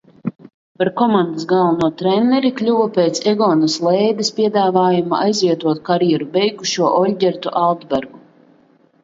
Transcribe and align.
Par 0.77 0.89
komandas 1.01 1.43
galveno 1.51 1.89
treneri 1.99 2.51
kļuva 2.61 2.87
pēc 2.95 3.21
Egona 3.33 3.69
Slēdes 3.75 4.33
piedāvājuma 4.39 5.21
aizvietot 5.27 5.85
karjeru 5.91 6.31
beigušo 6.41 6.91
Oļģertu 7.05 7.55
Altbergu. 7.63 8.25